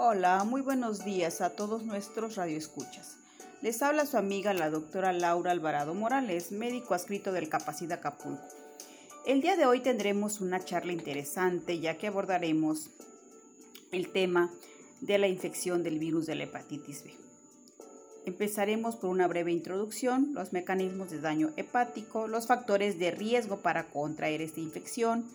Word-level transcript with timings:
Hola, 0.00 0.44
muy 0.44 0.60
buenos 0.60 1.04
días 1.04 1.40
a 1.40 1.56
todos 1.56 1.82
nuestros 1.82 2.36
radioescuchas. 2.36 3.16
Les 3.62 3.82
habla 3.82 4.06
su 4.06 4.16
amiga 4.16 4.54
la 4.54 4.70
doctora 4.70 5.12
Laura 5.12 5.50
Alvarado 5.50 5.92
Morales, 5.92 6.52
médico 6.52 6.94
adscrito 6.94 7.32
del 7.32 7.48
Capacidad 7.48 7.98
Acapulco. 7.98 8.46
El 9.26 9.40
día 9.40 9.56
de 9.56 9.66
hoy 9.66 9.80
tendremos 9.80 10.40
una 10.40 10.64
charla 10.64 10.92
interesante 10.92 11.80
ya 11.80 11.98
que 11.98 12.06
abordaremos 12.06 12.90
el 13.90 14.12
tema 14.12 14.52
de 15.00 15.18
la 15.18 15.26
infección 15.26 15.82
del 15.82 15.98
virus 15.98 16.26
de 16.26 16.36
la 16.36 16.44
hepatitis 16.44 17.02
B. 17.02 17.16
Empezaremos 18.24 18.94
por 18.94 19.10
una 19.10 19.26
breve 19.26 19.50
introducción, 19.50 20.32
los 20.32 20.52
mecanismos 20.52 21.10
de 21.10 21.18
daño 21.18 21.50
hepático, 21.56 22.28
los 22.28 22.46
factores 22.46 23.00
de 23.00 23.10
riesgo 23.10 23.62
para 23.62 23.88
contraer 23.90 24.42
esta 24.42 24.60
infección, 24.60 25.28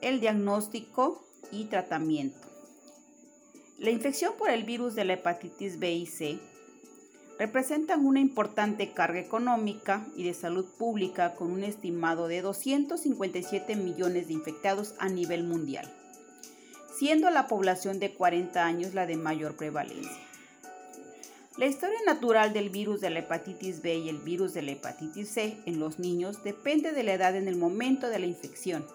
el 0.00 0.20
diagnóstico 0.20 1.22
y 1.52 1.66
tratamiento. 1.66 2.53
La 3.84 3.90
infección 3.90 4.32
por 4.38 4.48
el 4.48 4.64
virus 4.64 4.94
de 4.94 5.04
la 5.04 5.12
hepatitis 5.12 5.78
B 5.78 5.92
y 5.92 6.06
C 6.06 6.38
representan 7.38 8.06
una 8.06 8.18
importante 8.18 8.94
carga 8.94 9.20
económica 9.20 10.06
y 10.16 10.24
de 10.24 10.32
salud 10.32 10.64
pública 10.78 11.34
con 11.34 11.50
un 11.50 11.64
estimado 11.64 12.26
de 12.26 12.40
257 12.40 13.76
millones 13.76 14.28
de 14.28 14.32
infectados 14.32 14.94
a 14.98 15.10
nivel 15.10 15.44
mundial, 15.44 15.92
siendo 16.96 17.28
la 17.28 17.46
población 17.46 18.00
de 18.00 18.14
40 18.14 18.64
años 18.64 18.94
la 18.94 19.04
de 19.04 19.16
mayor 19.16 19.54
prevalencia. 19.54 20.16
La 21.58 21.66
historia 21.66 21.98
natural 22.06 22.54
del 22.54 22.70
virus 22.70 23.02
de 23.02 23.10
la 23.10 23.18
hepatitis 23.18 23.82
B 23.82 23.96
y 23.96 24.08
el 24.08 24.16
virus 24.16 24.54
de 24.54 24.62
la 24.62 24.72
hepatitis 24.72 25.28
C 25.28 25.58
en 25.66 25.78
los 25.78 25.98
niños 25.98 26.42
depende 26.42 26.92
de 26.92 27.02
la 27.02 27.12
edad 27.12 27.36
en 27.36 27.48
el 27.48 27.56
momento 27.56 28.08
de 28.08 28.18
la 28.18 28.24
infección, 28.24 28.86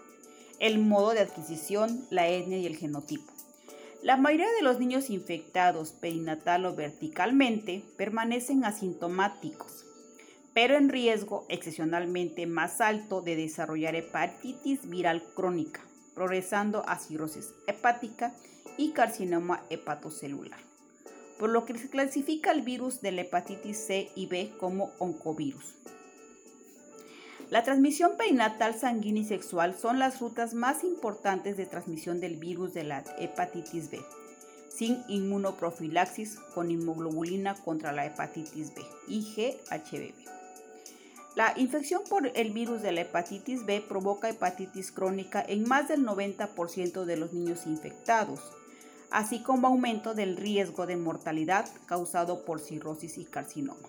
el 0.58 0.80
modo 0.80 1.12
de 1.12 1.20
adquisición, 1.20 2.08
la 2.10 2.28
etnia 2.28 2.58
y 2.58 2.66
el 2.66 2.76
genotipo. 2.76 3.39
La 4.02 4.16
mayoría 4.16 4.50
de 4.54 4.62
los 4.62 4.80
niños 4.80 5.10
infectados 5.10 5.92
perinatal 5.92 6.66
o 6.66 6.74
verticalmente 6.74 7.84
permanecen 7.98 8.64
asintomáticos, 8.64 9.86
pero 10.54 10.78
en 10.78 10.88
riesgo 10.88 11.46
excepcionalmente 11.50 12.48
más 12.48 12.80
alto 12.80 13.22
de 13.22 13.36
desarrollar 13.36 13.96
hepatitis 13.96 14.90
viral 14.90 15.22
crónica, 15.36 15.82
progresando 16.16 16.88
a 16.88 16.98
cirrosis 16.98 17.54
hepática 17.68 18.34
y 18.78 18.92
carcinoma 18.92 19.66
hepatocelular, 19.70 20.60
por 21.38 21.50
lo 21.50 21.66
que 21.66 21.78
se 21.78 21.90
clasifica 21.90 22.52
el 22.54 22.62
virus 22.62 23.02
de 23.02 23.12
la 23.12 23.22
hepatitis 23.22 23.86
C 23.86 24.12
y 24.16 24.28
B 24.28 24.54
como 24.62 24.94
oncovirus. 25.00 25.76
La 27.50 27.64
transmisión 27.64 28.12
perinatal 28.16 28.76
sanguínea 28.76 29.24
y 29.24 29.26
sexual 29.26 29.76
son 29.76 29.98
las 29.98 30.20
rutas 30.20 30.54
más 30.54 30.84
importantes 30.84 31.58
de 31.58 31.66
transmisión 31.66 32.20
del 32.20 32.38
virus 32.38 32.76
de 32.76 32.84
la 32.84 33.04
hepatitis 33.18 33.90
B, 33.90 34.00
sin 34.70 35.04
inmunoprofilaxis 35.08 36.36
con 36.54 36.70
inmunoglobulina 36.70 37.56
contra 37.56 37.92
la 37.92 38.06
hepatitis 38.06 38.76
B, 38.76 38.84
IgHBV. 39.08 40.14
La 41.36 41.54
infección 41.58 42.04
por 42.08 42.28
el 42.36 42.52
virus 42.52 42.84
de 42.84 42.92
la 42.92 43.02
hepatitis 43.02 43.66
B 43.66 43.82
provoca 43.82 44.30
hepatitis 44.30 44.92
crónica 44.92 45.44
en 45.48 45.68
más 45.68 45.88
del 45.88 46.06
90% 46.06 47.06
de 47.06 47.18
los 47.18 47.34
niños 47.34 47.66
infectados, 47.66 48.42
así 49.10 49.42
como 49.42 49.68
aumento 49.68 50.14
del 50.14 50.38
riesgo 50.38 50.86
de 50.86 50.98
mortalidad 50.98 51.68
causado 51.88 52.46
por 52.46 52.60
cirrosis 52.60 53.18
y 53.18 53.26
carcinoma. 53.26 53.88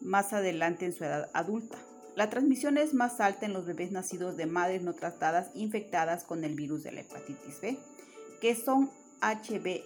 Más 0.00 0.32
adelante 0.32 0.86
en 0.86 0.92
su 0.92 1.02
edad 1.02 1.28
adulta. 1.32 1.78
La 2.16 2.30
transmisión 2.30 2.78
es 2.78 2.94
más 2.94 3.20
alta 3.20 3.46
en 3.46 3.52
los 3.52 3.66
bebés 3.66 3.90
nacidos 3.90 4.36
de 4.36 4.46
madres 4.46 4.82
no 4.82 4.94
tratadas 4.94 5.50
infectadas 5.54 6.22
con 6.22 6.44
el 6.44 6.54
virus 6.54 6.84
de 6.84 6.92
la 6.92 7.00
hepatitis 7.00 7.60
B, 7.60 7.76
que 8.40 8.54
son 8.54 8.88
HBsAgG 9.20 9.82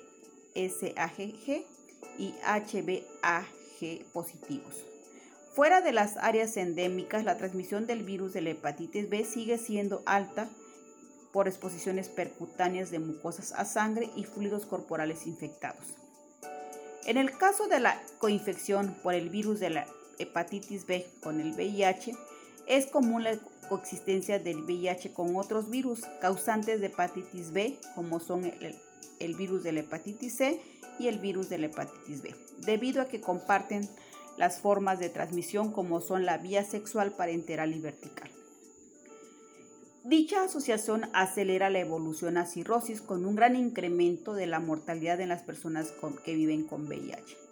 y 2.18 2.34
HBAG 2.42 3.46
positivos. 4.12 4.84
Fuera 5.54 5.80
de 5.80 5.92
las 5.92 6.18
áreas 6.18 6.56
endémicas, 6.56 7.24
la 7.24 7.38
transmisión 7.38 7.86
del 7.86 8.02
virus 8.04 8.34
de 8.34 8.42
la 8.42 8.50
hepatitis 8.50 9.08
B 9.08 9.24
sigue 9.24 9.56
siendo 9.56 10.02
alta 10.04 10.48
por 11.32 11.48
exposiciones 11.48 12.08
percutáneas 12.08 12.90
de 12.90 12.98
mucosas 12.98 13.52
a 13.52 13.64
sangre 13.64 14.10
y 14.16 14.24
fluidos 14.24 14.66
corporales 14.66 15.26
infectados. 15.26 15.84
En 17.06 17.16
el 17.16 17.36
caso 17.38 17.68
de 17.68 17.80
la 17.80 17.98
coinfección 18.18 18.94
por 19.02 19.14
el 19.14 19.30
virus 19.30 19.60
de 19.60 19.70
la 19.70 19.86
hepatitis 20.18 20.86
B 20.86 21.06
con 21.22 21.40
el 21.40 21.52
VIH, 21.52 22.14
es 22.66 22.86
común 22.86 23.24
la 23.24 23.38
coexistencia 23.68 24.38
del 24.38 24.62
VIH 24.62 25.12
con 25.12 25.36
otros 25.36 25.70
virus 25.70 26.00
causantes 26.20 26.80
de 26.80 26.86
hepatitis 26.86 27.52
B, 27.52 27.78
como 27.94 28.20
son 28.20 28.44
el, 28.44 29.34
virus 29.34 29.62
de 29.62 29.72
la 29.72 29.80
hepatitis 29.80 30.36
C 30.36 30.60
y 30.98 31.08
el 31.08 31.18
virus 31.18 31.48
de 31.48 31.58
la 31.58 31.66
hepatitis 31.66 32.22
B, 32.22 32.34
debido 32.64 33.00
a 33.02 33.08
que 33.08 33.20
comparten 33.20 33.88
las 34.36 34.60
formas 34.60 34.98
de 34.98 35.08
transmisión 35.08 35.72
como 35.72 36.00
son 36.00 36.24
la 36.24 36.38
vía 36.38 36.64
sexual, 36.64 37.12
parenteral 37.12 37.74
y 37.74 37.80
vertical. 37.80 38.30
Dicha 40.04 40.44
asociación 40.44 41.10
acelera 41.12 41.70
la 41.70 41.80
evolución 41.80 42.38
a 42.38 42.46
cirrosis 42.46 43.02
con 43.02 43.26
un 43.26 43.34
gran 43.34 43.56
incremento 43.56 44.32
de 44.32 44.46
la 44.46 44.60
mortalidad 44.60 45.20
en 45.20 45.28
las 45.28 45.42
personas 45.42 45.92
que 46.24 46.34
viven 46.34 46.64
con 46.64 46.86
VIH. 46.86 47.47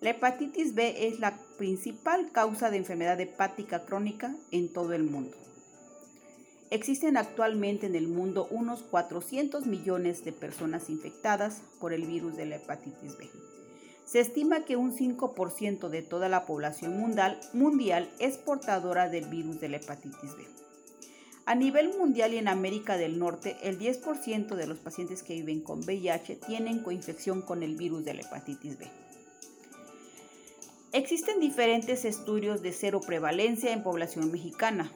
La 0.00 0.10
hepatitis 0.10 0.74
B 0.74 1.08
es 1.08 1.20
la 1.20 1.36
principal 1.58 2.32
causa 2.32 2.70
de 2.70 2.78
enfermedad 2.78 3.20
hepática 3.20 3.84
crónica 3.84 4.34
en 4.50 4.72
todo 4.72 4.94
el 4.94 5.02
mundo. 5.02 5.36
Existen 6.70 7.18
actualmente 7.18 7.84
en 7.84 7.94
el 7.94 8.08
mundo 8.08 8.48
unos 8.50 8.82
400 8.82 9.66
millones 9.66 10.24
de 10.24 10.32
personas 10.32 10.88
infectadas 10.88 11.60
por 11.80 11.92
el 11.92 12.06
virus 12.06 12.34
de 12.38 12.46
la 12.46 12.56
hepatitis 12.56 13.18
B. 13.18 13.28
Se 14.06 14.20
estima 14.20 14.64
que 14.64 14.76
un 14.76 14.96
5% 14.96 15.90
de 15.90 16.00
toda 16.00 16.30
la 16.30 16.46
población 16.46 16.96
mundial, 16.96 17.38
mundial 17.52 18.08
es 18.18 18.38
portadora 18.38 19.10
del 19.10 19.26
virus 19.26 19.60
de 19.60 19.68
la 19.68 19.76
hepatitis 19.76 20.34
B. 20.34 20.46
A 21.44 21.54
nivel 21.54 21.98
mundial 21.98 22.32
y 22.32 22.38
en 22.38 22.48
América 22.48 22.96
del 22.96 23.18
Norte, 23.18 23.58
el 23.62 23.78
10% 23.78 24.54
de 24.54 24.66
los 24.66 24.78
pacientes 24.78 25.22
que 25.22 25.34
viven 25.34 25.60
con 25.60 25.80
VIH 25.80 26.36
tienen 26.36 26.82
coinfección 26.82 27.42
con 27.42 27.62
el 27.62 27.76
virus 27.76 28.02
de 28.06 28.14
la 28.14 28.22
hepatitis 28.22 28.78
B. 28.78 28.86
Existen 30.92 31.38
diferentes 31.38 32.04
estudios 32.04 32.62
de 32.62 32.72
cero 32.72 33.00
prevalencia 33.00 33.72
en 33.72 33.84
población 33.84 34.32
mexicana. 34.32 34.90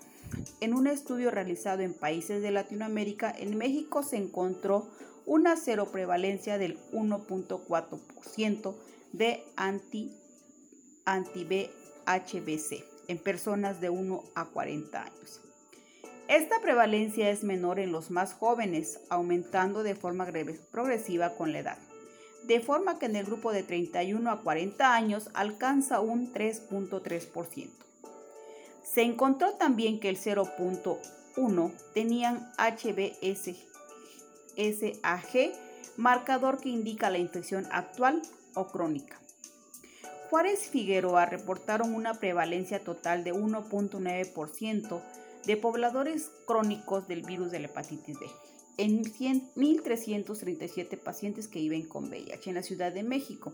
En 0.61 0.75
un 0.75 0.89
estudio 0.89 1.31
realizado 1.31 1.83
en 1.83 1.95
países 1.95 2.43
de 2.43 2.51
Latinoamérica, 2.51 3.33
en 3.39 3.57
México 3.57 4.03
se 4.03 4.17
encontró 4.17 4.89
una 5.25 5.55
cero 5.55 5.91
prevalencia 5.93 6.59
del 6.59 6.81
1.4% 6.91 8.75
de 9.13 9.45
anti, 9.55 10.19
anti-BHBC 11.05 12.85
en 13.07 13.19
personas 13.19 13.81
de 13.81 13.91
1 13.91 14.25
a 14.35 14.47
40 14.47 15.01
años. 15.01 15.43
Esta 16.27 16.61
prevalencia 16.61 17.31
es 17.31 17.45
menor 17.45 17.79
en 17.79 17.93
los 17.93 18.11
más 18.11 18.35
jóvenes, 18.35 18.99
aumentando 19.11 19.85
de 19.85 19.95
forma 19.95 20.27
progresiva 20.73 21.37
con 21.37 21.53
la 21.53 21.61
edad 21.61 21.94
de 22.47 22.61
forma 22.61 22.99
que 22.99 23.07
en 23.07 23.17
el 23.17 23.25
grupo 23.25 23.53
de 23.53 23.63
31 23.63 24.31
a 24.31 24.41
40 24.43 24.95
años 24.95 25.31
alcanza 25.35 26.01
un 26.01 26.33
3.3%. 26.33 27.71
Se 28.83 29.03
encontró 29.03 29.55
también 29.55 29.99
que 29.99 30.11
el 30.11 30.19
0.1 30.19 31.73
tenían 31.95 32.53
HBsAg, 32.59 33.63
marcador 35.97 36.61
que 36.61 36.69
indica 36.69 37.11
la 37.11 37.19
infección 37.19 37.67
actual 37.71 38.21
o 38.55 38.67
crónica. 38.67 39.19
Juárez 40.29 40.69
Figueroa 40.69 41.27
reportaron 41.27 41.95
una 41.95 42.15
prevalencia 42.15 42.83
total 42.83 43.25
de 43.25 43.33
1.9% 43.33 45.03
de 45.47 45.57
pobladores 45.57 46.31
crónicos 46.47 47.09
del 47.09 47.23
virus 47.23 47.51
de 47.51 47.61
la 47.61 47.67
hepatitis 47.67 48.19
B 48.19 48.27
en 48.77 49.05
1.337 49.05 50.99
pacientes 50.99 51.49
que 51.49 51.61
viven 51.61 51.87
con 51.87 52.09
VIH 52.09 52.51
en 52.51 52.57
la 52.57 52.63
Ciudad 52.63 52.93
de 52.93 53.03
México, 53.03 53.53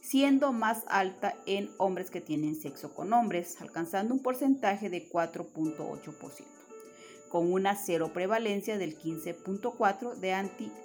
siendo 0.00 0.52
más 0.52 0.84
alta 0.88 1.34
en 1.46 1.70
hombres 1.78 2.10
que 2.10 2.20
tienen 2.20 2.54
sexo 2.54 2.94
con 2.94 3.12
hombres, 3.12 3.60
alcanzando 3.60 4.14
un 4.14 4.22
porcentaje 4.22 4.88
de 4.90 5.08
4.8%, 5.08 6.44
con 7.28 7.52
una 7.52 7.76
cero 7.76 8.12
prevalencia 8.12 8.78
del 8.78 8.98
15.4% 8.98 10.14
de 10.14 10.32
anti-BHBC. 10.32 10.76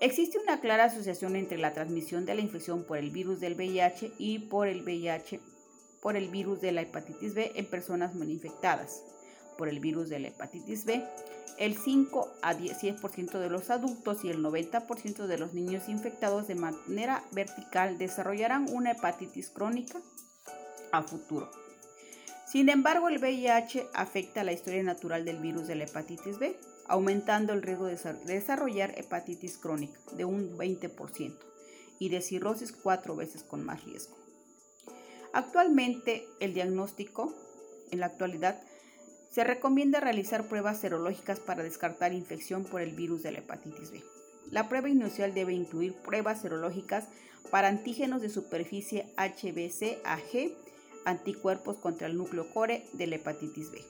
Existe 0.00 0.38
una 0.38 0.60
clara 0.60 0.84
asociación 0.84 1.36
entre 1.36 1.58
la 1.58 1.74
transmisión 1.74 2.24
de 2.24 2.34
la 2.34 2.40
infección 2.40 2.84
por 2.84 2.96
el 2.98 3.10
virus 3.10 3.38
del 3.40 3.54
VIH 3.54 4.12
y 4.18 4.38
por 4.38 4.66
el 4.66 4.82
VIH 4.82 5.40
por 6.00 6.16
el 6.16 6.28
virus 6.30 6.62
de 6.62 6.72
la 6.72 6.80
hepatitis 6.80 7.34
B 7.34 7.52
en 7.56 7.66
personas 7.66 8.14
no 8.14 8.24
infectadas 8.24 9.02
por 9.60 9.68
el 9.68 9.78
virus 9.78 10.08
de 10.08 10.20
la 10.20 10.28
hepatitis 10.28 10.86
B, 10.86 11.04
el 11.58 11.76
5 11.76 12.32
a 12.40 12.54
10% 12.54 13.38
de 13.38 13.50
los 13.50 13.68
adultos 13.68 14.24
y 14.24 14.30
el 14.30 14.42
90% 14.42 15.26
de 15.26 15.36
los 15.36 15.52
niños 15.52 15.90
infectados 15.90 16.48
de 16.48 16.54
manera 16.54 17.22
vertical 17.32 17.98
desarrollarán 17.98 18.68
una 18.72 18.92
hepatitis 18.92 19.50
crónica 19.50 20.00
a 20.92 21.02
futuro. 21.02 21.50
Sin 22.46 22.70
embargo, 22.70 23.10
el 23.10 23.18
VIH 23.18 23.88
afecta 23.92 24.44
la 24.44 24.52
historia 24.52 24.82
natural 24.82 25.26
del 25.26 25.36
virus 25.36 25.66
de 25.66 25.74
la 25.74 25.84
hepatitis 25.84 26.38
B, 26.38 26.58
aumentando 26.88 27.52
el 27.52 27.60
riesgo 27.60 27.84
de 27.84 27.98
desarrollar 28.24 28.98
hepatitis 28.98 29.58
crónica 29.58 30.00
de 30.12 30.24
un 30.24 30.56
20% 30.56 31.36
y 31.98 32.08
de 32.08 32.22
cirrosis 32.22 32.72
cuatro 32.72 33.14
veces 33.14 33.42
con 33.42 33.62
más 33.62 33.84
riesgo. 33.84 34.16
Actualmente, 35.34 36.26
el 36.40 36.54
diagnóstico, 36.54 37.34
en 37.90 38.00
la 38.00 38.06
actualidad, 38.06 38.58
se 39.30 39.44
recomienda 39.44 40.00
realizar 40.00 40.48
pruebas 40.48 40.80
serológicas 40.80 41.38
para 41.38 41.62
descartar 41.62 42.12
infección 42.12 42.64
por 42.64 42.82
el 42.82 42.92
virus 42.92 43.22
de 43.22 43.32
la 43.32 43.38
hepatitis 43.38 43.92
B. 43.92 44.02
La 44.50 44.68
prueba 44.68 44.88
inicial 44.88 45.32
debe 45.32 45.52
incluir 45.52 45.94
pruebas 45.94 46.42
serológicas 46.42 47.06
para 47.50 47.68
antígenos 47.68 48.22
de 48.22 48.28
superficie 48.28 49.06
HBC-AG, 49.16 50.52
anticuerpos 51.04 51.76
contra 51.78 52.08
el 52.08 52.16
núcleo 52.16 52.52
core 52.52 52.84
de 52.92 53.06
la 53.06 53.16
hepatitis 53.16 53.70
B, 53.70 53.80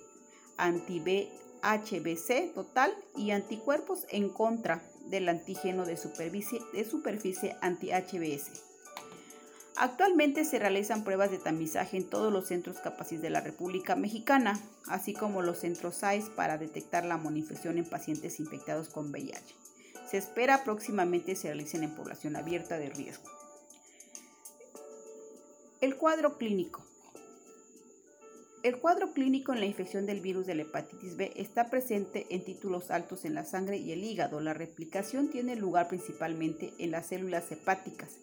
anti-B-HBC 0.58 2.54
total 2.54 2.94
y 3.16 3.30
anticuerpos 3.30 4.06
en 4.10 4.28
contra 4.28 4.82
del 5.06 5.28
antígeno 5.28 5.86
de 5.86 5.96
superficie, 5.96 6.60
de 6.72 6.84
superficie 6.84 7.56
anti-HBS. 7.62 8.69
Actualmente 9.80 10.44
se 10.44 10.58
realizan 10.58 11.04
pruebas 11.04 11.30
de 11.30 11.38
tamizaje 11.38 11.96
en 11.96 12.04
todos 12.04 12.30
los 12.30 12.48
centros 12.48 12.76
capaces 12.80 13.22
de 13.22 13.30
la 13.30 13.40
República 13.40 13.96
Mexicana, 13.96 14.60
así 14.88 15.14
como 15.14 15.40
los 15.40 15.56
centros 15.56 15.94
SAIS 15.94 16.26
para 16.26 16.58
detectar 16.58 17.06
la 17.06 17.16
monoinfección 17.16 17.78
en 17.78 17.88
pacientes 17.88 18.40
infectados 18.40 18.90
con 18.90 19.10
VIH. 19.10 19.54
Se 20.10 20.18
espera 20.18 20.64
próximamente 20.64 21.34
se 21.34 21.46
realicen 21.46 21.82
en 21.82 21.94
población 21.94 22.36
abierta 22.36 22.76
de 22.76 22.90
riesgo. 22.90 23.24
El 25.80 25.96
cuadro 25.96 26.36
clínico. 26.36 26.84
El 28.62 28.80
cuadro 28.80 29.14
clínico 29.14 29.54
en 29.54 29.60
la 29.60 29.66
infección 29.66 30.04
del 30.04 30.20
virus 30.20 30.44
de 30.44 30.56
la 30.56 30.62
hepatitis 30.62 31.16
B 31.16 31.32
está 31.36 31.70
presente 31.70 32.26
en 32.28 32.44
títulos 32.44 32.90
altos 32.90 33.24
en 33.24 33.32
la 33.32 33.46
sangre 33.46 33.78
y 33.78 33.92
el 33.92 34.04
hígado. 34.04 34.40
La 34.40 34.52
replicación 34.52 35.28
tiene 35.30 35.56
lugar 35.56 35.88
principalmente 35.88 36.74
en 36.78 36.90
las 36.90 37.06
células 37.06 37.50
hepáticas 37.50 38.18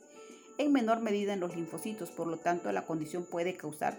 en 0.58 0.72
menor 0.72 1.02
medida 1.02 1.34
en 1.34 1.40
los 1.40 1.56
linfocitos, 1.56 2.10
por 2.10 2.28
lo 2.28 2.38
tanto 2.38 2.72
la 2.72 2.86
condición 2.86 3.26
puede 3.26 3.56
causar 3.56 3.98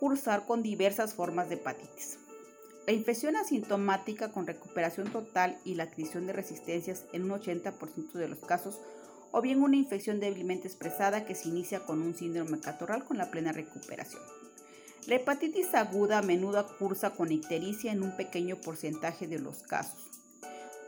cursar 0.00 0.46
con 0.46 0.62
diversas 0.62 1.12
formas 1.12 1.50
de 1.50 1.56
hepatitis. 1.56 2.18
La 2.86 2.94
infección 2.94 3.36
asintomática 3.36 4.32
con 4.32 4.46
recuperación 4.46 5.12
total 5.12 5.58
y 5.64 5.74
la 5.74 5.84
adquisición 5.84 6.26
de 6.26 6.32
resistencias 6.32 7.04
en 7.12 7.30
un 7.30 7.38
80% 7.38 8.12
de 8.12 8.28
los 8.28 8.38
casos, 8.40 8.80
o 9.30 9.42
bien 9.42 9.62
una 9.62 9.76
infección 9.76 10.18
débilmente 10.18 10.66
expresada 10.66 11.24
que 11.24 11.34
se 11.34 11.48
inicia 11.48 11.80
con 11.80 12.02
un 12.02 12.14
síndrome 12.14 12.58
catorral 12.58 13.04
con 13.04 13.18
la 13.18 13.30
plena 13.30 13.52
recuperación. 13.52 14.22
La 15.06 15.16
hepatitis 15.16 15.74
aguda 15.74 16.18
a 16.18 16.22
menudo 16.22 16.66
cursa 16.78 17.10
con 17.10 17.30
ictericia 17.30 17.92
en 17.92 18.02
un 18.02 18.16
pequeño 18.16 18.56
porcentaje 18.56 19.28
de 19.28 19.38
los 19.38 19.62
casos. 19.62 20.09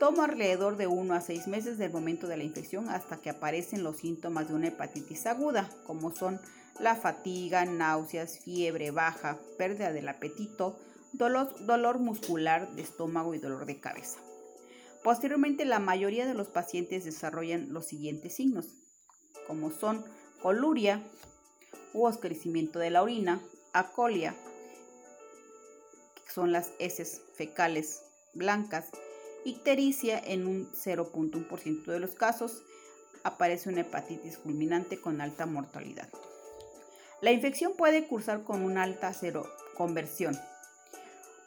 Toma 0.03 0.25
alrededor 0.25 0.75
de 0.75 0.85
1 0.85 1.13
a 1.13 1.21
6 1.21 1.47
meses 1.47 1.77
del 1.77 1.89
momento 1.89 2.27
de 2.27 2.35
la 2.35 2.43
infección 2.43 2.89
hasta 2.89 3.21
que 3.21 3.29
aparecen 3.29 3.83
los 3.83 3.99
síntomas 3.99 4.49
de 4.49 4.53
una 4.53 4.67
hepatitis 4.67 5.25
aguda, 5.27 5.69
como 5.87 6.13
son 6.13 6.41
la 6.81 6.97
fatiga, 6.97 7.63
náuseas, 7.63 8.39
fiebre 8.39 8.91
baja, 8.91 9.39
pérdida 9.57 9.93
del 9.93 10.09
apetito, 10.09 10.77
dolor, 11.13 11.55
dolor 11.65 11.99
muscular 11.99 12.69
de 12.75 12.81
estómago 12.81 13.33
y 13.33 13.37
dolor 13.37 13.65
de 13.65 13.79
cabeza. 13.79 14.19
Posteriormente, 15.05 15.63
la 15.63 15.79
mayoría 15.79 16.25
de 16.25 16.33
los 16.33 16.49
pacientes 16.49 17.05
desarrollan 17.05 17.71
los 17.71 17.85
siguientes 17.85 18.35
signos, 18.35 18.75
como 19.47 19.71
son 19.71 20.03
coluria 20.41 21.01
u 21.93 22.07
oscurecimiento 22.07 22.77
de 22.77 22.89
la 22.89 23.03
orina, 23.03 23.41
acolia, 23.71 24.35
que 26.25 26.33
son 26.33 26.51
las 26.51 26.73
heces 26.79 27.21
fecales 27.37 28.01
blancas, 28.33 28.91
Ictericia 29.45 30.19
en 30.19 30.47
un 30.47 30.71
0.1% 30.71 31.85
de 31.85 31.99
los 31.99 32.11
casos 32.11 32.63
aparece 33.23 33.69
una 33.69 33.81
hepatitis 33.81 34.37
fulminante 34.37 34.99
con 34.99 35.21
alta 35.21 35.45
mortalidad. 35.45 36.09
La 37.21 37.31
infección 37.31 37.73
puede 37.77 38.07
cursar 38.07 38.43
con 38.43 38.63
una 38.63 38.83
alta 38.83 39.13
seroconversión, 39.13 40.37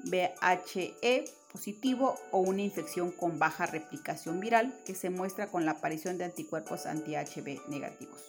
BHE 0.01 1.25
positivo 1.51 2.19
o 2.33 2.41
una 2.41 2.63
infección 2.63 3.11
con 3.11 3.39
baja 3.39 3.65
replicación 3.65 4.41
viral 4.41 4.79
que 4.85 4.95
se 4.95 5.09
muestra 5.09 5.47
con 5.49 5.65
la 5.65 5.73
aparición 5.73 6.19
de 6.19 6.25
anticuerpos 6.25 6.85
anti-HB 6.85 7.69
negativos. 7.69 8.21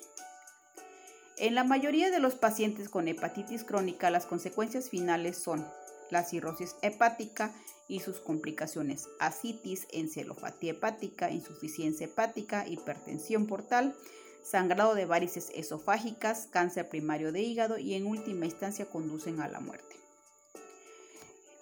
En 1.38 1.54
la 1.54 1.64
mayoría 1.64 2.10
de 2.10 2.20
los 2.20 2.36
pacientes 2.36 2.90
con 2.90 3.08
hepatitis 3.08 3.64
crónica, 3.64 4.10
las 4.10 4.26
consecuencias 4.26 4.90
finales 4.90 5.38
son 5.38 5.68
la 6.10 6.24
cirrosis 6.24 6.76
hepática 6.82 7.54
y 7.88 8.02
sus 8.02 8.20
complicaciones, 8.20 9.08
asitis, 9.20 9.88
encefalopatía 9.92 10.72
hepática, 10.72 11.32
insuficiencia 11.32 12.06
hepática, 12.08 12.68
hipertensión 12.68 13.48
portal, 13.48 13.96
sangrado 14.44 14.96
de 14.96 15.06
varices 15.06 15.52
esofágicas, 15.56 16.48
cáncer 16.52 16.90
primario 16.90 17.32
de 17.32 17.42
hígado 17.42 17.78
y 17.78 17.94
en 17.94 18.06
última 18.06 18.46
instancia 18.46 18.86
conducen 18.86 19.42
a 19.42 19.48
la 19.48 19.60
muerte. 19.60 19.96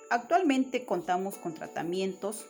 Actualmente 0.09 0.85
contamos 0.85 1.37
con 1.37 1.53
tratamientos 1.53 2.45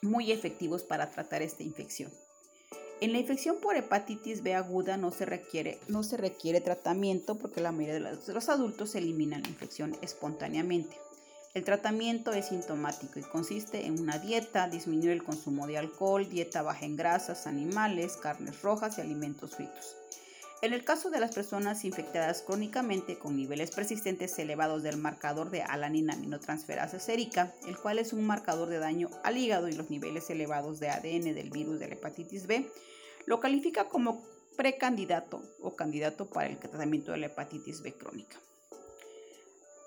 muy 0.00 0.32
efectivos 0.32 0.82
para 0.82 1.10
tratar 1.10 1.42
esta 1.42 1.62
infección. 1.62 2.10
En 3.04 3.12
la 3.12 3.18
infección 3.18 3.56
por 3.60 3.76
hepatitis 3.76 4.42
B 4.42 4.54
aguda 4.54 4.96
no 4.96 5.10
se 5.10 5.26
requiere, 5.26 5.78
no 5.88 6.02
se 6.02 6.16
requiere 6.16 6.62
tratamiento 6.62 7.34
porque 7.34 7.60
la 7.60 7.70
mayoría 7.70 8.12
de 8.14 8.32
los 8.32 8.48
adultos 8.48 8.94
eliminan 8.94 9.42
la 9.42 9.50
infección 9.50 9.94
espontáneamente. 10.00 10.96
El 11.52 11.64
tratamiento 11.64 12.32
es 12.32 12.46
sintomático 12.46 13.18
y 13.18 13.22
consiste 13.22 13.84
en 13.84 14.00
una 14.00 14.18
dieta, 14.18 14.70
disminuir 14.70 15.10
el 15.10 15.22
consumo 15.22 15.66
de 15.66 15.76
alcohol, 15.76 16.30
dieta 16.30 16.62
baja 16.62 16.86
en 16.86 16.96
grasas, 16.96 17.46
animales, 17.46 18.16
carnes 18.16 18.62
rojas 18.62 18.96
y 18.96 19.02
alimentos 19.02 19.54
fritos. 19.54 19.96
En 20.64 20.72
el 20.72 20.82
caso 20.82 21.10
de 21.10 21.20
las 21.20 21.34
personas 21.34 21.84
infectadas 21.84 22.40
crónicamente 22.40 23.18
con 23.18 23.36
niveles 23.36 23.70
persistentes 23.70 24.38
elevados 24.38 24.82
del 24.82 24.96
marcador 24.96 25.50
de 25.50 25.60
alanina 25.60 26.14
aminotransferasa 26.14 26.98
sérica, 26.98 27.52
el 27.66 27.76
cual 27.76 27.98
es 27.98 28.14
un 28.14 28.26
marcador 28.26 28.70
de 28.70 28.78
daño 28.78 29.10
al 29.24 29.36
hígado 29.36 29.68
y 29.68 29.74
los 29.74 29.90
niveles 29.90 30.30
elevados 30.30 30.80
de 30.80 30.88
ADN 30.88 31.34
del 31.34 31.50
virus 31.50 31.80
de 31.80 31.88
la 31.88 31.96
hepatitis 31.96 32.46
B, 32.46 32.66
lo 33.26 33.40
califica 33.40 33.90
como 33.90 34.24
precandidato 34.56 35.42
o 35.60 35.76
candidato 35.76 36.30
para 36.30 36.48
el 36.48 36.56
tratamiento 36.56 37.12
de 37.12 37.18
la 37.18 37.26
hepatitis 37.26 37.82
B 37.82 37.92
crónica. 37.92 38.38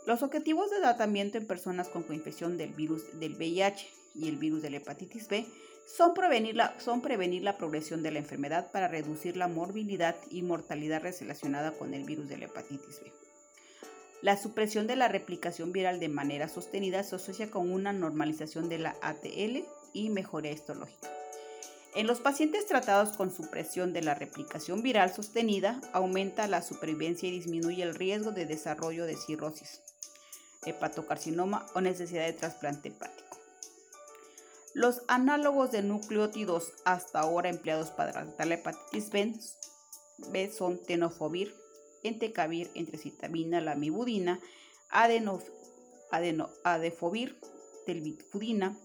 Los 0.06 0.22
objetivos 0.22 0.70
de 0.70 0.78
tratamiento 0.78 1.40
en 1.40 1.48
personas 1.48 1.90
con 1.90 2.04
coinfección 2.04 2.56
del 2.56 2.74
virus 2.74 3.20
del 3.20 3.34
VIH 3.34 3.90
y 4.14 4.30
el 4.30 4.38
virus 4.38 4.62
de 4.62 4.70
la 4.70 4.78
hepatitis 4.78 5.28
B 5.28 5.44
son 5.88 6.14
prevenir, 6.14 6.56
la, 6.56 6.78
son 6.80 7.02
prevenir 7.02 7.44
la 7.44 7.58
progresión 7.58 8.04
de 8.04 8.12
la 8.12 8.20
enfermedad 8.20 8.72
para 8.72 8.88
reducir 8.88 9.38
la 9.38 9.48
morbilidad 9.48 10.16
y 10.30 10.42
mortalidad 10.42 11.02
relacionada 11.02 11.72
con 11.72 11.94
el 11.94 12.04
virus 12.04 12.28
de 12.28 12.38
la 12.38 12.46
hepatitis 12.46 13.00
B. 13.02 13.14
La 14.22 14.36
supresión 14.36 14.88
de 14.88 14.96
la 14.96 15.08
replicación 15.08 15.72
viral 15.72 16.00
de 16.00 16.10
manera 16.10 16.50
sostenida 16.50 17.04
se 17.04 17.16
asocia 17.16 17.50
con 17.50 17.72
una 17.72 17.94
normalización 17.94 18.68
de 18.68 18.80
la 18.80 18.96
ATL 19.02 19.64
y 19.94 20.10
mejoría 20.10 20.52
histológica. 20.52 21.10
En 21.96 22.06
los 22.06 22.20
pacientes 22.20 22.66
tratados 22.66 23.16
con 23.16 23.34
supresión 23.34 23.94
de 23.94 24.02
la 24.02 24.14
replicación 24.14 24.82
viral 24.82 25.14
sostenida, 25.14 25.80
aumenta 25.94 26.48
la 26.48 26.62
supervivencia 26.62 27.30
y 27.30 27.32
disminuye 27.32 27.82
el 27.82 27.96
riesgo 27.96 28.32
de 28.32 28.46
desarrollo 28.46 29.06
de 29.06 29.16
cirrosis 29.16 29.82
hepatocarcinoma 30.66 31.66
o 31.76 31.82
necesidad 31.82 32.26
de 32.26 32.34
trasplante 32.34 32.90
hepático. 32.90 33.27
Los 34.78 35.02
análogos 35.08 35.72
de 35.72 35.82
nucleótidos 35.82 36.72
hasta 36.86 37.22
ahora 37.22 37.50
empleados 37.50 37.90
para 37.90 38.12
tratar 38.12 38.46
la 38.46 38.54
hepatitis 38.54 39.10
B 40.30 40.52
son 40.52 40.78
tenofovir, 40.84 41.52
entecavir, 42.04 42.70
entrecitabina, 42.76 43.60
lamivudina, 43.60 44.40
adeno, 44.92 45.42
adefovir, 46.64 47.40
telvifudina. 47.88 48.78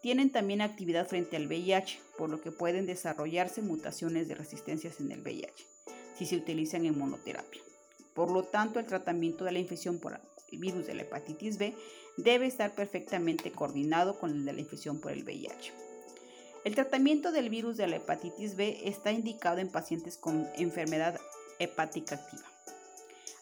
Tienen 0.00 0.32
también 0.32 0.62
actividad 0.62 1.06
frente 1.06 1.36
al 1.36 1.46
VIH, 1.46 2.00
por 2.16 2.30
lo 2.30 2.40
que 2.40 2.50
pueden 2.50 2.86
desarrollarse 2.86 3.60
mutaciones 3.60 4.28
de 4.28 4.36
resistencias 4.36 4.98
en 5.00 5.12
el 5.12 5.20
VIH 5.20 5.66
si 6.16 6.24
se 6.24 6.36
utilizan 6.36 6.86
en 6.86 6.98
monoterapia. 6.98 7.60
Por 8.14 8.30
lo 8.30 8.44
tanto, 8.44 8.80
el 8.80 8.86
tratamiento 8.86 9.44
de 9.44 9.52
la 9.52 9.58
infección 9.58 9.98
por 9.98 10.14
virus 10.56 10.86
de 10.86 10.94
la 10.94 11.02
hepatitis 11.02 11.58
B 11.58 11.74
debe 12.16 12.46
estar 12.46 12.74
perfectamente 12.74 13.52
coordinado 13.52 14.18
con 14.18 14.30
el 14.30 14.44
de 14.44 14.52
la 14.52 14.60
infección 14.60 15.00
por 15.00 15.12
el 15.12 15.24
VIH. 15.24 15.72
El 16.64 16.74
tratamiento 16.74 17.30
del 17.30 17.50
virus 17.50 17.76
de 17.76 17.86
la 17.86 17.96
hepatitis 17.96 18.56
B 18.56 18.80
está 18.84 19.12
indicado 19.12 19.58
en 19.58 19.68
pacientes 19.68 20.16
con 20.16 20.48
enfermedad 20.56 21.20
hepática 21.58 22.14
activa. 22.14 22.44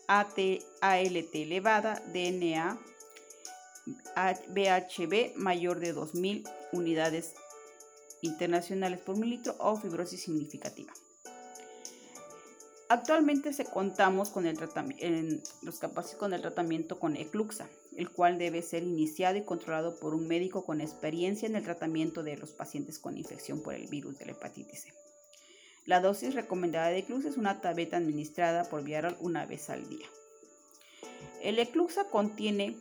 ALT 0.09 1.35
elevada, 1.35 2.03
DNA, 2.13 2.79
BHB 4.49 5.37
mayor 5.37 5.81
de 5.81 5.93
2000 5.93 6.45
unidades 6.73 7.35
internacionales 8.21 9.01
por 9.01 9.17
mililitro 9.17 9.57
o 9.59 9.77
fibrosis 9.77 10.23
significativa. 10.23 10.93
Actualmente 12.93 13.55
se 13.55 13.65
contamos 13.65 14.29
con 14.29 14.45
el, 14.45 14.59
en 14.99 15.43
con 16.19 16.35
el 16.35 16.43
tratamiento 16.43 17.01
con 17.01 17.17
Ecluxa, 17.17 17.67
el 17.97 18.11
cual 18.11 18.37
debe 18.37 18.61
ser 18.61 18.83
iniciado 18.83 19.39
y 19.39 19.45
controlado 19.45 19.99
por 19.99 20.15
un 20.15 20.29
médico 20.29 20.67
con 20.67 20.83
experiencia 20.83 21.49
en 21.49 21.57
el 21.57 21.65
tratamiento 21.65 22.23
de 22.23 22.37
los 22.37 22.51
pacientes 22.51 22.99
con 22.99 23.17
infección 23.17 23.63
por 23.63 23.73
el 23.73 23.87
virus 23.87 24.19
de 24.19 24.27
la 24.27 24.33
hepatitis 24.33 24.83
C. 24.83 24.93
La 25.87 26.03
dosis 26.03 26.35
recomendada 26.35 26.89
de 26.89 26.99
Ecluxa 26.99 27.31
es 27.31 27.39
una 27.39 27.63
tableta 27.63 27.97
administrada 27.97 28.65
por 28.65 28.85
vía 28.85 29.17
una 29.21 29.47
vez 29.47 29.71
al 29.71 29.89
día. 29.89 30.07
El 31.41 31.59
Ecluxa 31.59 32.11
contiene, 32.11 32.77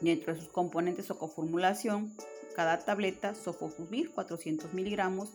dentro 0.00 0.32
de 0.32 0.40
sus 0.40 0.48
componentes 0.48 1.10
o 1.10 1.18
coformulación, 1.18 2.16
cada 2.56 2.78
tableta 2.78 3.34
sofosbuvir 3.34 4.10
400 4.10 4.72
miligramos, 4.72 5.28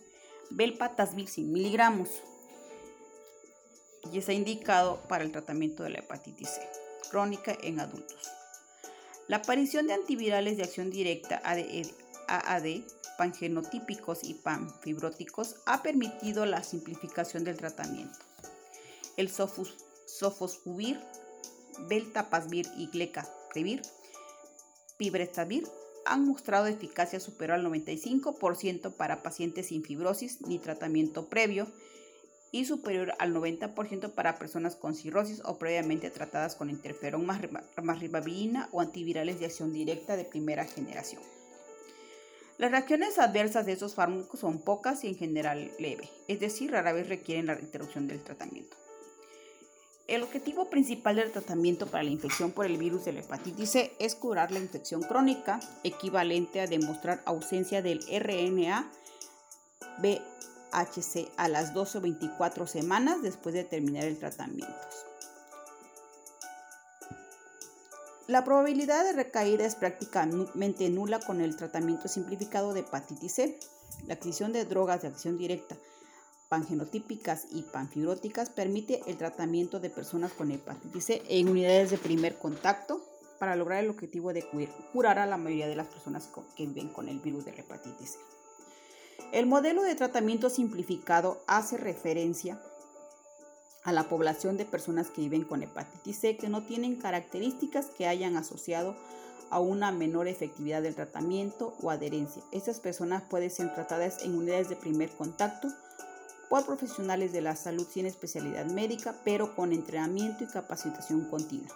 belpatasvir 0.50 1.27
100 1.27 1.53
miligramos, 1.53 2.09
y 4.13 4.20
está 4.20 4.32
indicado 4.32 5.01
para 5.10 5.24
el 5.24 5.32
tratamiento 5.32 5.82
de 5.84 5.89
la 5.89 6.00
hepatitis 6.00 6.50
C 6.50 6.62
crónica 7.10 7.58
en 7.62 7.79
adultos. 7.79 8.32
La 9.27 9.38
aparición 9.38 9.88
de 9.88 9.93
antivirales 9.93 10.58
de 10.58 10.63
acción 10.63 10.89
directa 10.89 11.41
AAD, 11.43 12.65
pangenotípicos 13.17 14.24
y 14.24 14.36
panfibróticos 14.36 15.55
ha 15.65 15.82
permitido 15.84 16.46
la 16.46 16.63
simplificación 16.63 17.43
del 17.43 17.58
tratamiento. 17.58 18.17
El 19.17 19.29
sofosbuvir, 19.29 21.00
beltapasvir 21.88 22.67
y 22.77 22.88
glecaprevir, 22.88 23.82
pibretavir 24.98 25.67
han 26.05 26.27
mostrado 26.27 26.67
eficacia 26.67 27.20
superior 27.20 27.60
al 27.60 27.65
95% 27.65 28.96
para 28.96 29.24
pacientes 29.24 29.67
sin 29.67 29.84
fibrosis 29.84 30.41
ni 30.41 30.60
tratamiento 30.60 31.29
previo 31.29 31.67
y 32.53 32.65
superior 32.65 33.15
al 33.17 33.33
90% 33.33 34.12
para 34.12 34.38
personas 34.38 34.75
con 34.75 34.93
cirrosis 34.93 35.41
o 35.43 35.57
previamente 35.57 36.12
tratadas 36.12 36.55
con 36.55 36.69
interferón 36.69 37.25
más, 37.25 38.00
ribavina 38.00 38.69
o 38.72 38.79
antivirales 38.79 39.39
de 39.39 39.48
acción 39.48 39.74
directa 39.74 40.15
de 40.15 40.24
primera 40.24 40.63
generación. 40.63 41.24
Las 42.60 42.69
reacciones 42.69 43.17
adversas 43.17 43.65
de 43.65 43.72
esos 43.72 43.95
fármacos 43.95 44.39
son 44.39 44.60
pocas 44.60 45.03
y 45.03 45.07
en 45.07 45.15
general 45.15 45.72
leve, 45.79 46.07
es 46.27 46.39
decir, 46.39 46.72
rara 46.72 46.93
vez 46.93 47.10
requieren 47.10 47.48
la 47.48 47.60
interrupción 47.60 48.07
del 48.07 48.24
tratamiento. 48.24 48.77
El 50.05 50.22
objetivo 50.22 50.69
principal 50.69 51.15
del 51.15 51.31
tratamiento 51.31 51.88
para 51.88 52.03
la 52.03 52.12
infección 52.12 52.51
por 52.51 52.67
el 52.67 52.77
virus 52.77 53.03
de 53.05 53.13
la 53.13 53.22
hepatitis 53.22 53.72
C 53.72 53.93
es 53.98 54.13
curar 54.13 54.51
la 54.51 54.60
infección 54.60 55.01
crónica, 55.01 55.60
equivalente 55.83 56.62
a 56.62 56.67
demostrar 56.67 57.24
ausencia 57.25 57.81
del 57.81 58.00
RNA 58.12 58.91
B 60.03 60.22
HC 60.73 61.31
a 61.37 61.47
las 61.47 61.73
12 61.73 61.97
o 61.97 62.01
24 62.01 62.67
semanas 62.67 63.21
después 63.21 63.53
de 63.55 63.63
terminar 63.63 64.05
el 64.05 64.17
tratamiento. 64.17 64.73
La 68.27 68.45
probabilidad 68.45 69.03
de 69.03 69.11
recaída 69.11 69.65
es 69.65 69.75
prácticamente 69.75 70.89
nula 70.89 71.19
con 71.19 71.41
el 71.41 71.57
tratamiento 71.57 72.07
simplificado 72.07 72.73
de 72.73 72.79
hepatitis 72.79 73.33
C. 73.33 73.59
La 74.07 74.13
adquisición 74.13 74.53
de 74.53 74.63
drogas 74.63 75.01
de 75.01 75.09
acción 75.09 75.37
directa 75.37 75.75
pangenotípicas 76.47 77.47
y 77.51 77.63
panfibróticas 77.63 78.49
permite 78.49 79.01
el 79.07 79.17
tratamiento 79.17 79.79
de 79.79 79.89
personas 79.89 80.31
con 80.33 80.51
hepatitis 80.51 81.03
C 81.03 81.23
en 81.27 81.49
unidades 81.49 81.91
de 81.91 81.97
primer 81.97 82.37
contacto 82.37 83.03
para 83.39 83.55
lograr 83.55 83.83
el 83.83 83.89
objetivo 83.89 84.31
de 84.31 84.47
curar 84.93 85.19
a 85.19 85.25
la 85.25 85.35
mayoría 85.35 85.67
de 85.67 85.75
las 85.75 85.87
personas 85.87 86.29
que 86.55 86.65
viven 86.65 86.89
con 86.89 87.09
el 87.09 87.19
virus 87.19 87.43
de 87.43 87.51
la 87.51 87.59
hepatitis 87.59 88.11
C. 88.11 88.32
El 89.33 89.47
modelo 89.47 89.81
de 89.81 89.95
tratamiento 89.95 90.51
simplificado 90.51 91.41
hace 91.47 91.75
referencia 91.75 92.61
a 93.83 93.91
la 93.91 94.07
población 94.07 94.57
de 94.57 94.65
personas 94.65 95.07
que 95.09 95.21
viven 95.21 95.43
con 95.43 95.63
hepatitis 95.63 96.19
C 96.19 96.37
que 96.37 96.49
no 96.49 96.67
tienen 96.67 96.97
características 96.97 97.87
que 97.87 98.05
hayan 98.05 98.37
asociado 98.37 98.95
a 99.49 99.59
una 99.59 99.91
menor 99.91 100.27
efectividad 100.27 100.83
del 100.83 100.93
tratamiento 100.93 101.73
o 101.81 101.89
adherencia. 101.89 102.43
Estas 102.51 102.79
personas 102.79 103.23
pueden 103.23 103.49
ser 103.49 103.73
tratadas 103.73 104.23
en 104.23 104.35
unidades 104.35 104.69
de 104.69 104.75
primer 104.75 105.09
contacto 105.09 105.67
por 106.47 106.67
profesionales 106.67 107.33
de 107.33 107.41
la 107.41 107.55
salud 107.55 107.87
sin 107.91 108.05
especialidad 108.05 108.67
médica, 108.67 109.15
pero 109.25 109.55
con 109.55 109.73
entrenamiento 109.73 110.43
y 110.43 110.47
capacitación 110.47 111.27
continua 111.27 111.75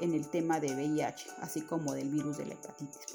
en 0.00 0.14
el 0.14 0.30
tema 0.30 0.60
de 0.60 0.76
VIH, 0.76 1.26
así 1.40 1.62
como 1.62 1.92
del 1.92 2.08
virus 2.08 2.38
de 2.38 2.46
la 2.46 2.54
hepatitis. 2.54 3.11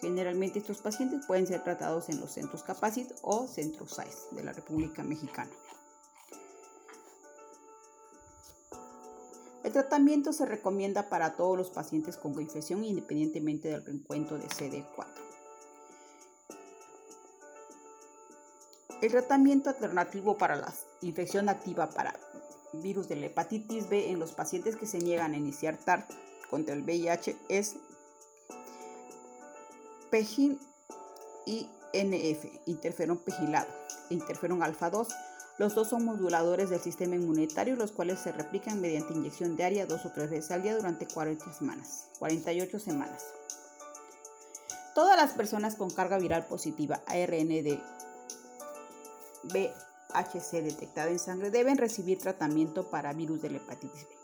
Generalmente 0.00 0.58
estos 0.58 0.78
pacientes 0.78 1.24
pueden 1.26 1.46
ser 1.46 1.64
tratados 1.64 2.08
en 2.08 2.20
los 2.20 2.30
centros 2.30 2.62
Capacit 2.62 3.10
o 3.22 3.46
centros 3.46 3.94
SAIS 3.94 4.26
de 4.32 4.44
la 4.44 4.52
República 4.52 5.02
Mexicana. 5.02 5.50
El 9.64 9.72
tratamiento 9.72 10.32
se 10.32 10.46
recomienda 10.46 11.08
para 11.08 11.34
todos 11.34 11.58
los 11.58 11.70
pacientes 11.70 12.16
con 12.16 12.40
infección 12.40 12.84
independientemente 12.84 13.68
del 13.68 13.84
reencuentro 13.84 14.38
de 14.38 14.46
CD4. 14.46 15.06
El 19.02 19.10
tratamiento 19.10 19.70
alternativo 19.70 20.38
para 20.38 20.56
la 20.56 20.72
infección 21.02 21.48
activa 21.48 21.90
para 21.90 22.14
virus 22.74 23.08
de 23.08 23.16
la 23.16 23.26
hepatitis 23.26 23.88
B 23.88 24.10
en 24.10 24.18
los 24.18 24.32
pacientes 24.32 24.76
que 24.76 24.86
se 24.86 24.98
niegan 24.98 25.32
a 25.32 25.36
iniciar 25.36 25.76
TAR 25.76 26.06
contra 26.48 26.74
el 26.74 26.82
VIH 26.82 27.36
es 27.48 27.76
PEGIN 30.16 30.58
y 31.44 31.68
NF, 31.92 32.46
interferón 32.64 33.18
pegilado, 33.18 33.68
e 34.08 34.14
interferón 34.14 34.62
alfa 34.62 34.88
2. 34.88 35.08
Los 35.58 35.74
dos 35.74 35.90
son 35.90 36.06
moduladores 36.06 36.70
del 36.70 36.80
sistema 36.80 37.16
inmunitario, 37.16 37.76
los 37.76 37.92
cuales 37.92 38.20
se 38.20 38.32
replican 38.32 38.80
mediante 38.80 39.12
inyección 39.12 39.58
diaria 39.58 39.84
dos 39.84 40.06
o 40.06 40.12
tres 40.12 40.30
veces 40.30 40.50
al 40.52 40.62
día 40.62 40.74
durante 40.74 41.06
40 41.06 41.52
semanas, 41.52 42.08
48 42.18 42.78
semanas. 42.78 43.26
Todas 44.94 45.18
las 45.18 45.32
personas 45.32 45.74
con 45.74 45.90
carga 45.90 46.16
viral 46.16 46.46
positiva 46.46 47.02
ARN 47.06 47.48
de 47.48 47.78
VHC 49.44 50.62
detectada 50.62 51.10
en 51.10 51.18
sangre 51.18 51.50
deben 51.50 51.76
recibir 51.76 52.18
tratamiento 52.18 52.88
para 52.88 53.12
virus 53.12 53.42
de 53.42 53.50
la 53.50 53.56
hepatitis 53.58 54.08
B. 54.08 54.15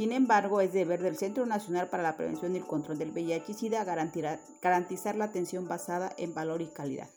Sin 0.00 0.12
embargo, 0.12 0.62
es 0.62 0.72
deber 0.72 1.02
del 1.02 1.18
Centro 1.18 1.44
Nacional 1.44 1.90
para 1.90 2.02
la 2.02 2.16
Prevención 2.16 2.54
y 2.54 2.56
el 2.56 2.66
Control 2.66 2.96
del 2.96 3.12
VIH-Sida 3.12 3.84
garantizar 3.84 5.14
la 5.14 5.26
atención 5.26 5.68
basada 5.68 6.14
en 6.16 6.32
valor 6.32 6.62
y 6.62 6.68
calidad. 6.68 7.10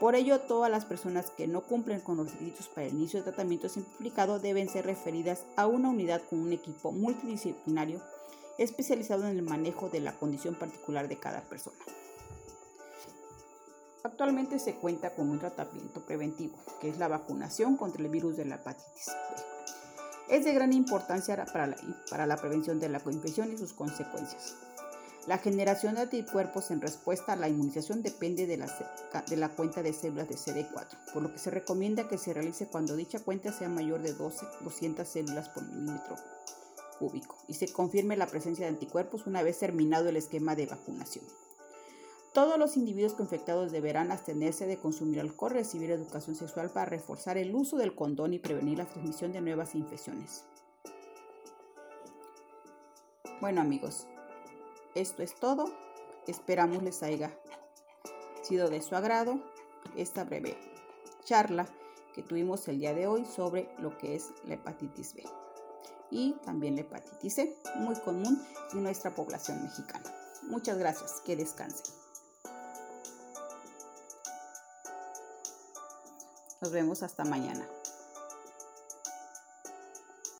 Por 0.00 0.14
ello, 0.14 0.40
todas 0.40 0.70
las 0.70 0.86
personas 0.86 1.30
que 1.30 1.46
no 1.46 1.60
cumplen 1.60 2.00
con 2.00 2.16
los 2.16 2.32
requisitos 2.32 2.68
para 2.68 2.86
el 2.86 2.94
inicio 2.94 3.18
de 3.18 3.24
tratamiento 3.24 3.68
simplificado 3.68 4.38
deben 4.38 4.70
ser 4.70 4.86
referidas 4.86 5.44
a 5.56 5.66
una 5.66 5.90
unidad 5.90 6.22
con 6.22 6.38
un 6.38 6.54
equipo 6.54 6.90
multidisciplinario 6.90 8.00
especializado 8.56 9.28
en 9.28 9.36
el 9.36 9.42
manejo 9.42 9.90
de 9.90 10.00
la 10.00 10.12
condición 10.12 10.54
particular 10.54 11.08
de 11.08 11.18
cada 11.18 11.42
persona. 11.42 11.76
Actualmente 14.04 14.58
se 14.58 14.76
cuenta 14.76 15.14
con 15.14 15.28
un 15.28 15.38
tratamiento 15.38 16.00
preventivo, 16.00 16.56
que 16.80 16.88
es 16.88 16.96
la 16.96 17.08
vacunación 17.08 17.76
contra 17.76 18.02
el 18.02 18.08
virus 18.08 18.38
de 18.38 18.46
la 18.46 18.54
hepatitis 18.54 19.08
B 19.08 19.55
es 20.28 20.44
de 20.44 20.52
gran 20.52 20.72
importancia 20.72 21.44
para 21.44 22.26
la, 22.26 22.36
prevención 22.36 22.80
de 22.80 22.88
la 22.88 23.00
coinfección 23.00 23.52
y 23.52 23.58
sus 23.58 23.72
consecuencias. 23.72 24.56
La 25.26 25.38
generación 25.38 25.96
de 25.96 26.02
anticuerpos 26.02 26.70
en 26.70 26.80
respuesta 26.80 27.32
a 27.32 27.36
la 27.36 27.48
inmunización 27.48 28.02
depende 28.02 28.46
de 28.46 28.56
la, 28.58 28.66
de 29.28 29.36
la 29.36 29.48
cuenta 29.48 29.82
de 29.82 29.92
células 29.92 30.28
de 30.28 30.36
CD4, 30.36 31.12
por 31.12 31.22
lo 31.22 31.32
que 31.32 31.38
se 31.38 31.50
recomienda 31.50 32.08
que 32.08 32.18
se 32.18 32.32
realice 32.32 32.66
cuando 32.66 32.94
dicha 32.94 33.18
cuenta 33.18 33.52
sea 33.52 33.68
mayor 33.68 34.02
de 34.02 34.12
12, 34.12 34.46
200 34.60 35.08
células 35.08 35.48
por 35.48 35.64
milímetro 35.64 36.16
cúbico 36.98 37.36
y 37.48 37.54
se 37.54 37.68
confirme 37.68 38.16
la 38.16 38.26
presencia 38.26 38.66
de 38.66 38.72
anticuerpos 38.72 39.26
una 39.26 39.42
vez 39.42 39.58
terminado 39.58 40.08
el 40.08 40.16
esquema 40.16 40.54
de 40.54 40.66
vacunación. 40.66 41.24
Todos 42.36 42.58
los 42.58 42.76
individuos 42.76 43.16
infectados 43.18 43.72
deberán 43.72 44.12
abstenerse 44.12 44.66
de 44.66 44.76
consumir 44.76 45.20
alcohol, 45.20 45.52
recibir 45.52 45.90
educación 45.90 46.36
sexual 46.36 46.68
para 46.68 46.84
reforzar 46.84 47.38
el 47.38 47.54
uso 47.54 47.78
del 47.78 47.94
condón 47.94 48.34
y 48.34 48.38
prevenir 48.38 48.76
la 48.76 48.84
transmisión 48.84 49.32
de 49.32 49.40
nuevas 49.40 49.74
infecciones. 49.74 50.44
Bueno 53.40 53.62
amigos, 53.62 54.06
esto 54.94 55.22
es 55.22 55.34
todo. 55.34 55.72
Esperamos 56.26 56.82
les 56.82 57.02
haya 57.02 57.32
sido 58.42 58.68
de 58.68 58.82
su 58.82 58.94
agrado 58.94 59.40
esta 59.96 60.24
breve 60.24 60.58
charla 61.24 61.66
que 62.14 62.22
tuvimos 62.22 62.68
el 62.68 62.80
día 62.80 62.92
de 62.92 63.06
hoy 63.06 63.24
sobre 63.24 63.70
lo 63.78 63.96
que 63.96 64.14
es 64.14 64.34
la 64.44 64.56
hepatitis 64.56 65.14
B 65.14 65.24
y 66.10 66.32
también 66.44 66.74
la 66.74 66.82
hepatitis 66.82 67.34
C, 67.34 67.56
muy 67.76 67.94
común 67.94 68.46
en 68.74 68.82
nuestra 68.82 69.14
población 69.14 69.62
mexicana. 69.62 70.14
Muchas 70.42 70.76
gracias, 70.76 71.22
que 71.24 71.34
descansen. 71.34 72.05
Nos 76.62 76.72
vemos 76.72 77.02
hasta 77.02 77.24
mañana. 77.24 77.66